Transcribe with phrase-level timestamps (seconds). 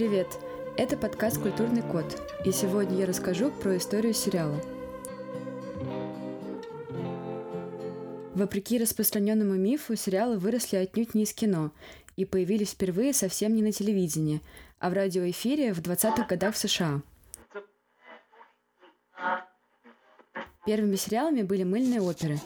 [0.00, 0.38] привет!
[0.78, 2.06] Это подкаст «Культурный код»,
[2.46, 4.58] и сегодня я расскажу про историю сериала.
[8.34, 11.70] Вопреки распространенному мифу, сериалы выросли отнюдь не из кино
[12.16, 14.40] и появились впервые совсем не на телевидении,
[14.78, 17.02] а в радиоэфире в 20-х годах в США.
[20.64, 22.38] Первыми сериалами были мыльные оперы.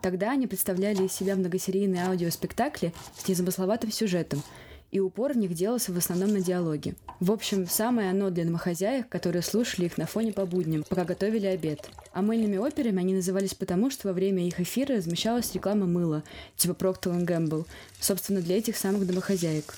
[0.00, 4.42] Тогда они представляли из себя многосерийные аудиоспектакли с незамысловатым сюжетом–
[4.92, 6.94] и упор в них делался в основном на диалоге.
[7.18, 11.46] В общем, самое оно для домохозяек, которые слушали их на фоне по будням, пока готовили
[11.46, 11.90] обед.
[12.12, 16.22] А мыльными операми они назывались потому, что во время их эфира размещалась реклама мыла,
[16.56, 17.66] типа Procter Gamble,
[18.00, 19.74] собственно, для этих самых домохозяек.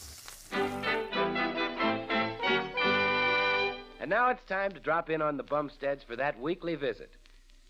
[4.00, 7.10] And now it's time to drop in on the Bumsteads for that weekly visit.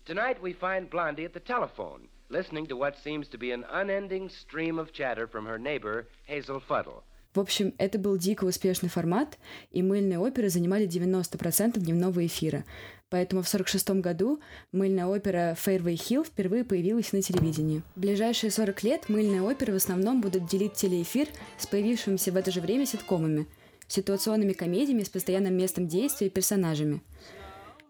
[0.05, 4.29] Tonight we find Blondie at the telephone, listening to what seems to be an unending
[4.29, 7.03] stream of chatter from her neighbor, Hazel Fuddle.
[7.35, 9.37] В общем, это был дико успешный формат,
[9.71, 12.63] и мыльные оперы занимали 90% дневного эфира.
[13.09, 14.39] Поэтому в 1946 году
[14.71, 17.83] мыльная опера «Фейрвей Хилл» впервые появилась на телевидении.
[17.95, 22.51] В ближайшие 40 лет мыльные оперы в основном будут делить телеэфир с появившимися в это
[22.51, 23.47] же время ситкомами,
[23.89, 27.01] ситуационными комедиями с постоянным местом действия и персонажами.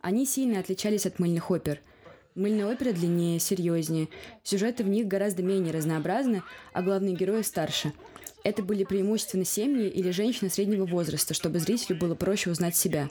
[0.01, 1.81] Они сильно отличались от мыльных опер–
[2.35, 4.09] Мыльные оперы длиннее, серьезнее,
[4.43, 7.93] сюжеты в них гораздо менее разнообразны, а главные герои старше–
[8.45, 13.09] это были преимущественно семьи или женщины среднего возраста, чтобы зрителю было проще узнать себя.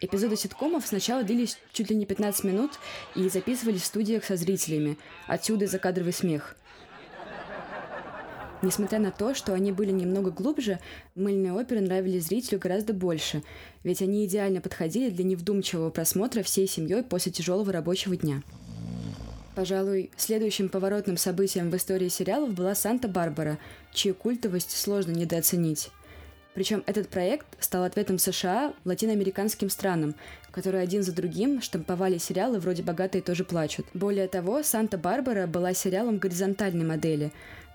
[0.00, 2.72] Эпизоды ситкомов сначала длились чуть ли не 15 минут
[3.14, 4.98] и записывались в студиях со зрителями.
[5.28, 6.56] Отсюда закадровый смех.
[8.60, 10.80] Несмотря на то, что они были немного глубже,
[11.14, 13.44] мыльные оперы нравились зрителю гораздо больше,
[13.84, 18.42] ведь они идеально подходили для невдумчивого просмотра всей семьей после тяжелого рабочего дня.
[19.58, 23.58] Пожалуй, следующим поворотным событием в истории сериалов была «Санта-Барбара»,
[23.92, 25.90] чью культовость сложно недооценить.
[26.54, 30.14] Причем этот проект стал ответом США латиноамериканским странам,
[30.52, 33.84] которые один за другим штамповали сериалы вроде «Богатые тоже плачут».
[33.94, 37.32] Более того, «Санта-Барбара» была сериалом горизонтальной модели,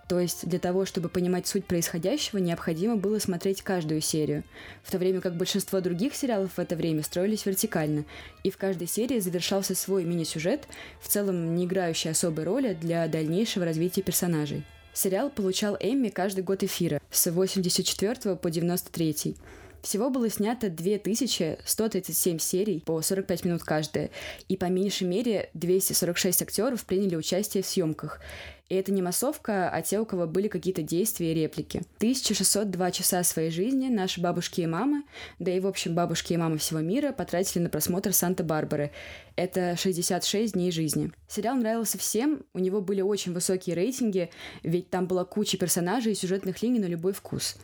[0.07, 4.43] то есть для того, чтобы понимать суть происходящего, необходимо было смотреть каждую серию,
[4.83, 8.05] в то время как большинство других сериалов в это время строились вертикально,
[8.43, 10.67] и в каждой серии завершался свой мини-сюжет,
[11.01, 14.63] в целом не играющий особой роли для дальнейшего развития персонажей.
[14.93, 19.35] Сериал получал Эмми каждый год эфира с 84 по 93.
[19.83, 24.11] Всего было снято 2137 серий по 45 минут каждая,
[24.47, 28.21] и по меньшей мере 246 актеров приняли участие в съемках.
[28.69, 31.81] И это не массовка, а те, у кого были какие-то действия и реплики.
[31.97, 35.03] 1602 часа своей жизни наши бабушки и мамы,
[35.39, 38.91] да и в общем бабушки и мамы всего мира потратили на просмотр Санта-Барбары.
[39.35, 41.11] Это 66 дней жизни.
[41.27, 44.29] Сериал нравился всем, у него были очень высокие рейтинги,
[44.63, 47.57] ведь там была куча персонажей и сюжетных линий на любой вкус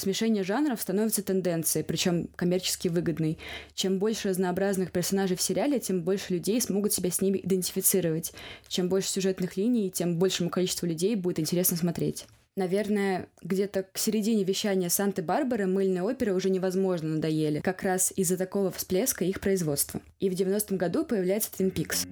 [0.00, 3.38] смешение жанров становится тенденцией, причем коммерчески выгодной.
[3.74, 8.32] Чем больше разнообразных персонажей в сериале, тем больше людей смогут себя с ними идентифицировать.
[8.68, 12.26] Чем больше сюжетных линий, тем большему количеству людей будет интересно смотреть.
[12.56, 18.70] Наверное, где-то к середине вещания Санты-Барбары мыльные оперы уже невозможно надоели, как раз из-за такого
[18.70, 20.00] всплеска их производства.
[20.18, 22.06] И в 90-м году появляется Twin Peaks.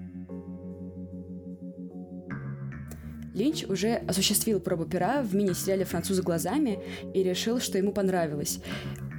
[3.38, 6.80] Линч уже осуществил пробу пера в мини-сериале «Французы глазами»
[7.14, 8.58] и решил, что ему понравилось,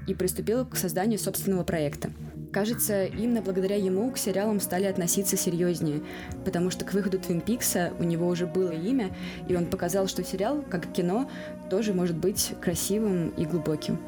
[0.07, 2.11] и приступил к созданию собственного проекта.
[2.51, 6.01] Кажется, именно благодаря ему к сериалам стали относиться серьезнее,
[6.43, 9.15] потому что к выходу Твин Пикса у него уже было имя,
[9.47, 11.29] и он показал, что сериал, как и кино,
[11.69, 13.99] тоже может быть красивым и глубоким.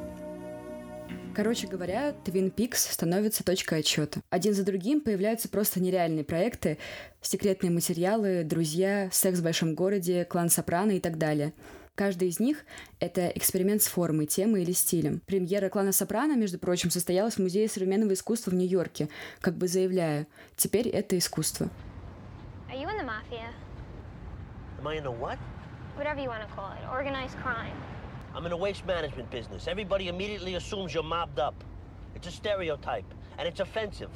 [1.33, 4.19] Короче говоря, Twin Peaks становится точкой отчета.
[4.29, 6.77] Один за другим появляются просто нереальные проекты,
[7.21, 11.53] секретные материалы, друзья, секс в большом городе, клан Сопрано и так далее.
[11.95, 12.65] Каждый из них—
[12.99, 15.21] это эксперимент с формой, темой или стилем.
[15.25, 19.07] Премьера клана Сопрано, между прочим, состоялась в Музее современного искусства в Нью-Йорке,
[19.39, 20.27] как бы заявляя,
[20.57, 21.69] теперь это искусство.
[22.69, 23.53] Are you in the mafia?
[24.79, 25.37] Am I in the what?
[25.97, 26.83] Whatever you want to call it.
[26.91, 27.75] Organized crime.
[28.33, 29.67] I'm in a waste management business.
[29.67, 31.55] Everybody immediately assumes you're mobbed up.
[32.15, 34.09] It's a stereotype, and it's offensive.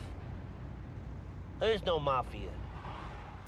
[1.59, 2.49] There is no mafia.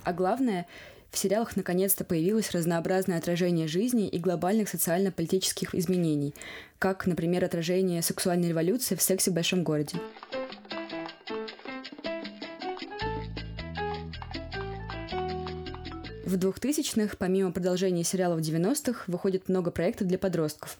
[0.03, 0.67] А главное,
[1.11, 6.33] в сериалах наконец-то появилось разнообразное отражение жизни и глобальных социально-политических изменений,
[6.79, 9.97] как, например, отражение сексуальной революции в «Сексе в большом городе».
[16.27, 20.77] В 2000-х, помимо продолжения сериалов 90-х, выходит много проектов для подростков.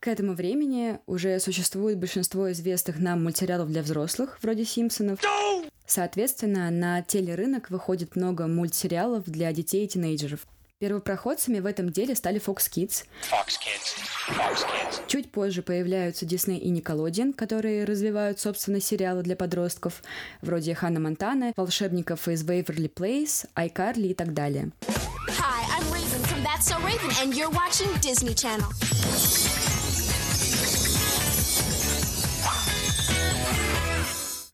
[0.00, 5.20] К этому времени уже существует большинство известных нам мультсериалов для взрослых, вроде «Симпсонов».
[5.86, 10.44] Соответственно, на телерынок выходит много мультсериалов для детей и тинейджеров.
[10.80, 13.04] Первопроходцами в этом деле стали Fox Kids.
[13.30, 13.98] Fox Kids.
[14.30, 15.02] Fox Kids.
[15.08, 20.02] Чуть позже появляются Disney и Nickelodeon, которые развивают, собственно, сериалы для подростков,
[20.40, 24.70] вроде Ханна Монтана, волшебников из Waverly Place, iCarly и так далее.
[25.28, 28.64] Hi, I'm Raven from That's So Raven, and you're watching Disney Channel.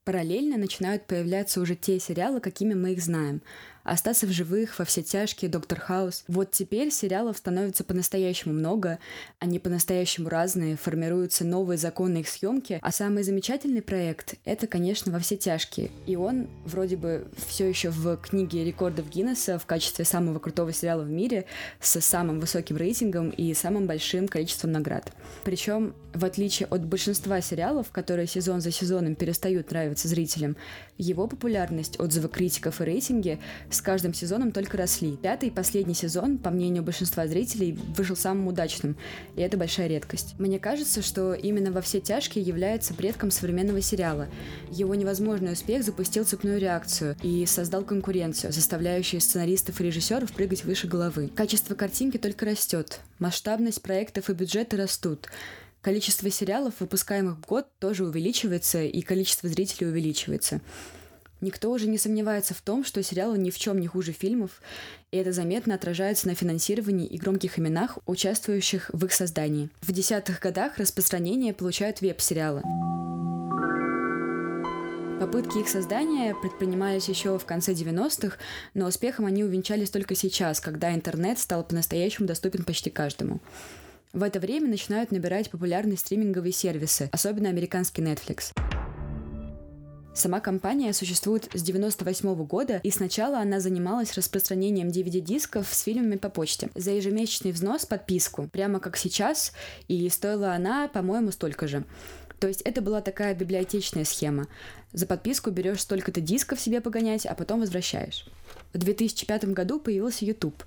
[0.03, 3.43] Параллельно начинают появляться уже те сериалы, какими мы их знаем.
[3.87, 6.25] «Остаться в живых», «Во все тяжкие», «Доктор Хаус».
[6.27, 8.99] Вот теперь сериалов становится по-настоящему много,
[9.39, 15.21] они по-настоящему разные, формируются новые законы их съемки, а самый замечательный проект— это, конечно, «Во
[15.21, 15.93] все тяжкие».
[16.05, 21.03] И он вроде бы все еще в книге рекордов Гиннесса в качестве самого крутого сериала
[21.03, 21.45] в мире
[21.81, 25.13] с самым высоким рейтингом и самым большим количеством наград.
[25.45, 30.57] Причем, в отличие от большинства сериалов, которые сезон за сезоном перестают нравиться зрителям,
[30.99, 33.39] его популярность, отзывы критиков и рейтинги
[33.77, 35.17] с каждым сезоном только росли.
[35.17, 38.97] Пятый и последний сезон, по мнению большинства зрителей, вышел самым удачным,
[39.37, 40.35] и это большая редкость.
[40.39, 44.29] Мне кажется, что именно во все тяжкие является предком современного сериала.
[44.71, 50.87] Его невозможный успех запустил цепную реакцию и создал конкуренцию, заставляющую сценаристов и режиссеров прыгать выше
[50.87, 51.29] головы.
[51.35, 55.29] Качество картинки только растет, масштабность проектов и бюджеты растут.
[55.83, 60.61] Количество сериалов, выпускаемых в год, тоже увеличивается, и количество зрителей увеличивается.
[61.47, 64.61] Никто уже не сомневается в том, что сериалы ни в чем не хуже фильмов,
[65.13, 69.71] и это заметно отражается на финансировании и громких именах, участвующих в их создании.
[69.81, 72.63] В десятых годах распространение получают веб-сериалы.
[75.21, 78.39] Попытки их создания предпринимались еще в конце 90-х,
[78.75, 83.39] но успехом они увенчались только сейчас, когда интернет стал по-настоящему доступен почти каждому.
[84.13, 88.53] В это время начинают набирать популярность стриминговые сервисы, особенно американский Netflix.
[90.17, 96.31] Сама компания существует с 98 года, и сначала она занималась распространением DVD-дисков с фильмами по
[96.31, 96.71] почте.
[96.75, 99.53] За ежемесячный взнос подписку, прямо как сейчас,
[99.89, 101.85] и стоила она, по-моему, столько же.
[102.41, 104.47] То есть это была такая библиотечная схема.
[104.95, 108.27] За подписку берешь столько-то дисков себе погонять, а потом возвращаешь.
[108.73, 110.65] В 2005 году появился YouTube.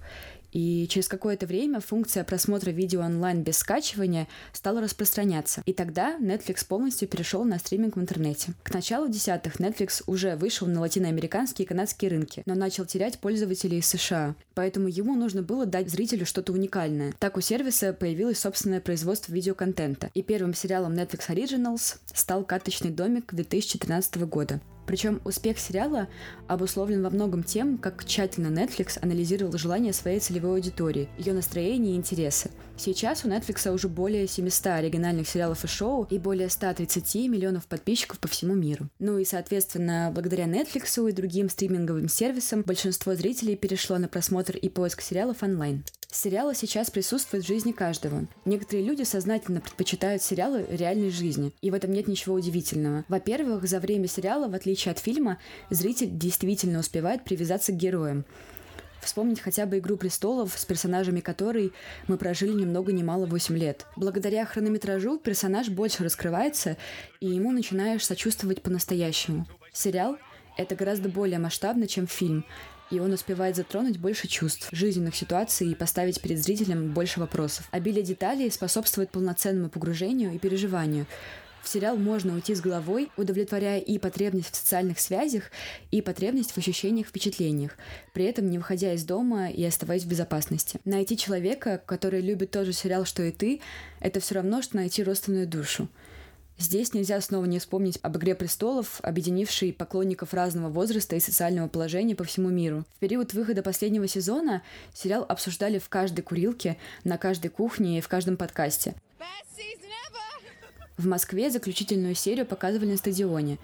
[0.52, 5.62] И через какое-то время функция просмотра видео онлайн без скачивания стала распространяться.
[5.66, 8.54] И тогда Netflix полностью перешел на стриминг в интернете.
[8.64, 13.80] К началу десятых Netflix уже вышел на латиноамериканские и канадские рынки, но начал терять пользователей
[13.80, 14.36] из США.
[14.56, 17.14] Поэтому ему нужно было дать зрителю что-то уникальное.
[17.20, 20.10] Так у сервиса появилось собственное производство видеоконтента.
[20.14, 24.60] И первым сериалом Netflix Originals стал «Карточный домик» 2013 года.
[24.90, 26.08] Причем успех сериала
[26.48, 31.96] обусловлен во многом тем, как тщательно Netflix анализировал желания своей целевой аудитории, ее настроения и
[31.96, 32.50] интересы.
[32.76, 38.18] Сейчас у Netflix уже более 700 оригинальных сериалов и шоу и более 130 миллионов подписчиков
[38.18, 38.90] по всему миру.
[38.98, 44.70] Ну и, соответственно, благодаря Netflix и другим стриминговым сервисам большинство зрителей перешло на просмотр и
[44.70, 45.84] поиск сериалов онлайн.
[46.12, 48.26] Сериалы сейчас присутствуют в жизни каждого.
[48.44, 53.06] Некоторые люди сознательно предпочитают сериалы реальной жизни, и в этом нет ничего удивительного.
[53.08, 55.38] Во-первых, за время сериала, в отличие от фильма,
[55.70, 58.26] зритель действительно успевает привязаться к героям.
[59.02, 61.74] Вспомнить хотя бы «Игру престолов», с персонажами которой
[62.08, 63.86] мы прожили ни много ни мало 8 лет.
[63.96, 66.76] Благодаря хронометражу персонаж больше раскрывается,
[67.20, 69.48] и ему начинаешь сочувствовать по-настоящему.
[69.72, 70.18] Сериал—
[70.58, 72.46] это гораздо более масштабно, чем фильм,
[72.92, 77.68] и он успевает затронуть больше чувств, жизненных ситуаций и поставить перед зрителем больше вопросов.
[77.72, 81.06] Обилие деталей способствует полноценному погружению и переживанию.
[81.62, 85.52] В сериал можно уйти с головой, удовлетворяя и потребность в социальных связях,
[85.92, 87.78] и потребность в ощущениях, впечатлениях,
[88.14, 90.80] при этом не выходя из дома и оставаясь в безопасности.
[90.86, 93.62] Найти человека, который любит тот же сериал, что и ты,
[94.00, 95.90] это все равно, что найти родственную душу.
[96.60, 102.16] Здесь нельзя снова не вспомнить об «Игре престолов», объединившей поклонников разного возраста и социального положения
[102.16, 102.84] по всему миру.
[102.98, 104.62] В период выхода последнего сезона
[104.94, 106.76] сериал обсуждали в каждой курилке,
[107.06, 108.94] на каждой кухне и в каждом подкасте.
[110.98, 113.58] В Москве заключительную серию показывали на стадионе.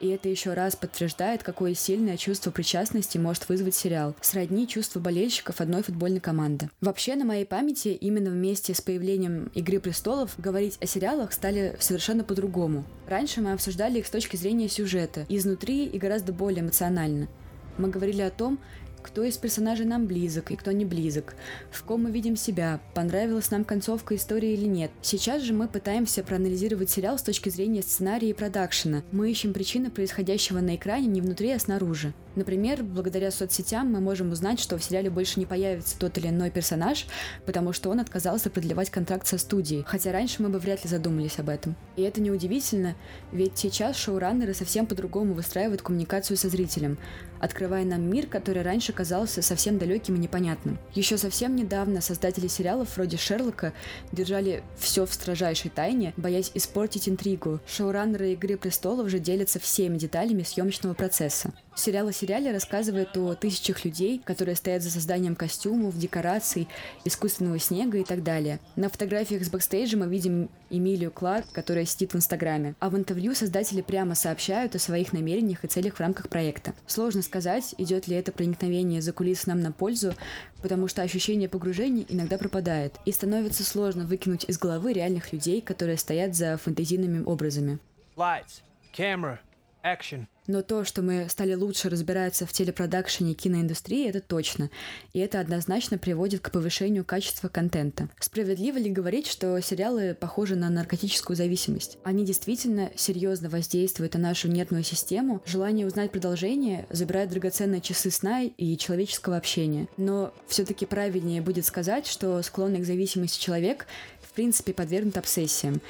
[0.00, 5.60] И это еще раз подтверждает, какое сильное чувство причастности может вызвать сериал, сродни чувства болельщиков
[5.60, 6.70] одной футбольной команды.
[6.80, 12.24] Вообще, на моей памяти, именно вместе с появлением «Игры престолов» говорить о сериалах стали совершенно
[12.24, 12.84] по-другому.
[13.06, 17.28] Раньше мы обсуждали их с точки зрения сюжета, изнутри и гораздо более эмоционально.
[17.76, 18.58] Мы говорили о том,
[19.02, 21.34] кто из персонажей нам близок и кто не близок,
[21.70, 24.90] в ком мы видим себя, понравилась нам концовка истории или нет.
[25.02, 29.02] Сейчас же мы пытаемся проанализировать сериал с точки зрения сценария и продакшена.
[29.12, 32.12] Мы ищем причины происходящего на экране не внутри, а снаружи.
[32.36, 36.50] Например, благодаря соцсетям мы можем узнать, что в сериале больше не появится тот или иной
[36.50, 37.06] персонаж,
[37.44, 41.38] потому что он отказался продлевать контракт со студией, хотя раньше мы бы вряд ли задумались
[41.38, 41.76] об этом.
[41.96, 42.94] И это неудивительно,
[43.32, 46.98] ведь сейчас шоураннеры совсем по-другому выстраивают коммуникацию со зрителем,
[47.40, 50.78] открывая нам мир, который раньше казался совсем далеким и непонятным.
[50.94, 53.72] Еще совсем недавно создатели сериалов вроде Шерлока
[54.12, 57.60] держали все в строжайшей тайне, боясь испортить интригу.
[57.66, 61.52] Шоураннеры «Игры престолов» же делятся всеми деталями съемочного процесса.
[61.76, 66.68] Сериал о сериале рассказывает о тысячах людей, которые стоят за созданием костюмов, декораций,
[67.04, 68.60] искусственного снега и так далее.
[68.76, 72.74] На фотографиях с бэкстейджа мы видим Эмилию Кларк, которая сидит в Инстаграме.
[72.80, 76.74] А в интервью создатели прямо сообщают о своих намерениях и целях в рамках проекта.
[76.86, 80.14] Сложно сказать, идет ли это проникновение за кулисы нам на пользу,
[80.62, 85.96] потому что ощущение погружения иногда пропадает, и становится сложно выкинуть из головы реальных людей, которые
[85.96, 87.78] стоят за фэнтезийными образами.
[88.16, 88.60] Lights,
[88.94, 89.38] camera,
[89.84, 90.26] action.
[90.46, 94.68] Но то, что мы стали лучше разбираться в телепродакшене и киноиндустрии, это точно.
[95.12, 98.08] И это однозначно приводит к повышению качества контента.
[98.18, 101.98] Справедливо ли говорить, что сериалы похожи на наркотическую зависимость?
[102.02, 105.40] Они действительно серьезно воздействуют на нашу нервную систему.
[105.46, 109.86] Желание узнать продолжение забирает драгоценные часы сна и человеческого общения.
[109.96, 113.86] Но все-таки правильнее будет сказать, что склонный к зависимости человек
[114.20, 115.80] в принципе подвергнут обсессиям.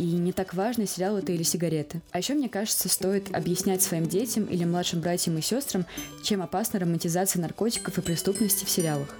[0.00, 2.00] И не так важно, сериал это или сигареты.
[2.10, 5.84] А еще, мне кажется, стоит объяснять своим детям или младшим братьям и сестрам,
[6.22, 9.14] чем опасна романтизация наркотиков и преступности в сериалах.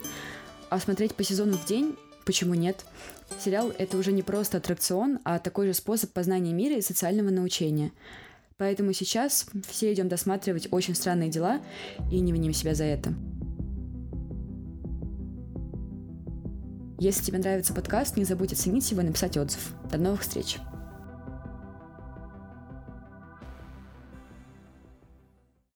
[0.70, 2.84] А смотреть по сезону в день Почему нет?
[3.44, 7.92] Сериал— это уже не просто аттракцион, а такой же способ познания мира и социального научения.
[8.56, 11.60] Поэтому сейчас все идем досматривать очень странные дела
[12.10, 13.12] и не виним себя за это.
[16.98, 19.74] Если тебе нравится подкаст, не забудь оценить его и написать отзыв.
[19.90, 20.58] До новых встреч!